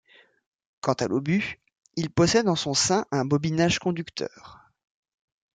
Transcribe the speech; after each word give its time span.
Quant 0.81 0.93
à 0.95 1.07
l'obus, 1.07 1.59
il 1.95 2.09
possède 2.09 2.49
en 2.49 2.55
son 2.55 2.73
sein 2.73 3.05
un 3.11 3.23
bobinage 3.23 3.77
conducteur. 3.77 4.71